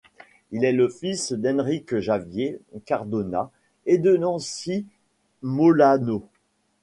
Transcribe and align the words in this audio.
Il 0.49 0.65
est 0.65 0.71
le 0.73 0.89
fils 0.89 1.31
d'Enrique 1.31 1.99
Javier 1.99 2.59
Cardona 2.85 3.51
et 3.85 3.99
de 3.99 4.17
Nancy 4.17 4.87
Molano. 5.43 6.27